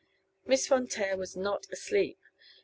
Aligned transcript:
Miss 0.47 0.65
Von 0.67 0.87
Taer 0.87 1.15
was 1.15 1.35
not 1.35 1.67
asleep. 1.71 2.17